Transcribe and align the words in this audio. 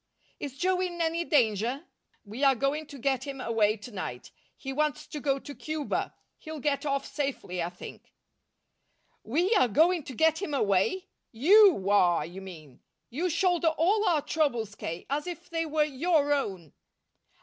"Is 0.39 0.57
Joe 0.57 0.79
in 0.81 0.99
any 0.99 1.23
danger?" 1.23 1.85
"We 2.25 2.43
are 2.43 2.55
going 2.55 2.87
to 2.87 2.97
get 2.97 3.25
him 3.27 3.39
away 3.39 3.77
to 3.77 3.91
night. 3.91 4.31
He 4.57 4.73
wants 4.73 5.05
to 5.05 5.19
go 5.19 5.37
to 5.37 5.53
Cuba. 5.53 6.15
He'll 6.39 6.59
get 6.59 6.87
off 6.87 7.05
safely, 7.05 7.61
I 7.61 7.69
think." 7.69 8.11
"WE 9.21 9.53
are 9.53 9.67
going 9.67 10.01
to 10.05 10.15
get 10.15 10.41
him 10.41 10.55
away! 10.55 11.05
YOU 11.31 11.87
are, 11.91 12.25
you 12.25 12.41
mean. 12.41 12.81
You 13.11 13.29
shoulder 13.29 13.67
all 13.77 14.03
our 14.07 14.23
troubles, 14.23 14.73
K., 14.73 15.05
as 15.07 15.27
if 15.27 15.51
they 15.51 15.67
were 15.67 15.83
your 15.83 16.33
own." 16.33 16.73